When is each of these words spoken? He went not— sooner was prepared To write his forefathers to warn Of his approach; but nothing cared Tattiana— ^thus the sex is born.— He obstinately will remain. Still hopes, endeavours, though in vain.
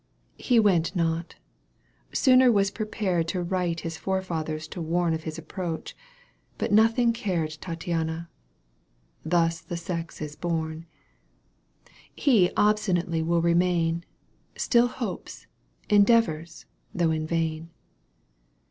He 0.39 0.59
went 0.59 0.95
not— 0.95 1.35
sooner 2.11 2.51
was 2.51 2.71
prepared 2.71 3.27
To 3.27 3.43
write 3.43 3.81
his 3.81 3.97
forefathers 3.99 4.67
to 4.69 4.81
warn 4.81 5.13
Of 5.13 5.25
his 5.25 5.37
approach; 5.37 5.95
but 6.57 6.71
nothing 6.71 7.13
cared 7.13 7.51
Tattiana— 7.61 8.27
^thus 9.29 9.63
the 9.63 9.77
sex 9.77 10.19
is 10.19 10.35
born.— 10.35 10.87
He 12.25 12.49
obstinately 12.57 13.21
will 13.21 13.43
remain. 13.43 14.03
Still 14.57 14.87
hopes, 14.87 15.45
endeavours, 15.87 16.65
though 16.95 17.11
in 17.11 17.27
vain. 17.27 17.69